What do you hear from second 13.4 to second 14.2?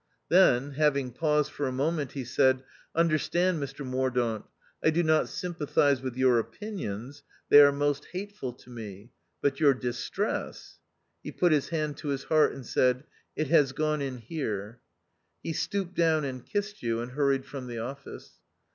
has gone in